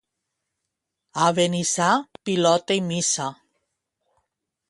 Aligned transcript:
A 1.25 1.27
Benissa, 1.39 1.89
pilota 2.29 2.79
i 2.81 2.83
missa. 2.87 3.27